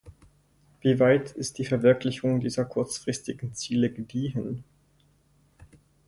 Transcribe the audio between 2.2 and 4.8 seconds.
dieser kurzfristigen Ziele gediehen?